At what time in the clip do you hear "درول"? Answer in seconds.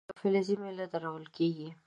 0.93-1.25